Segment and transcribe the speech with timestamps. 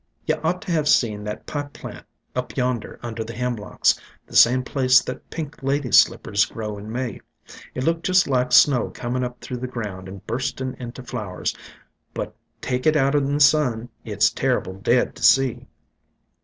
[0.25, 2.05] IN SILENT WOODS 97 "Ye ought to have seen that Pipe Plant
[2.35, 6.91] up yon der under the Hemlocks, the same place that pink Ladies' Slippers grow in
[6.91, 7.21] May.
[7.75, 11.55] It looked just like snow comin' up through the ground and burstin* into flowers;
[12.15, 15.67] but take it out in the sun, it 's terrible dead to see.